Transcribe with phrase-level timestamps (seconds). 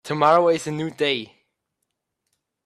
[0.03, 1.31] Tomorrow is a new day.